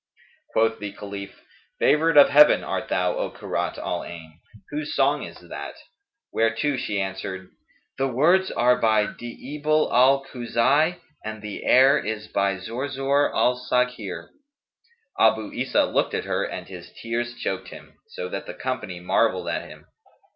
[0.49, 1.45] Quoth the Caliph,
[1.77, 4.39] "Favoured of Heaven art thou, O Kurrat al Ayn!
[4.71, 5.75] Whose song is that?";
[6.33, 7.49] whereto she answered
[7.99, 12.01] "The words are by Di'ibil al Khuza'i, and the air
[12.33, 14.29] by Zurzϊr al Saghνr."
[15.19, 19.49] Abu Isa looked at her and his tears choked him; so that the company marvelled
[19.49, 19.85] at him.